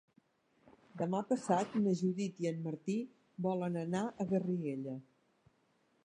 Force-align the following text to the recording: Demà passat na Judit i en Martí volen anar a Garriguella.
Demà 1.01 1.19
passat 1.31 1.75
na 1.81 1.91
Judit 1.99 2.41
i 2.45 2.49
en 2.51 2.57
Martí 2.67 2.95
volen 3.47 3.77
anar 3.81 4.01
a 4.09 4.27
Garriguella. 4.31 4.97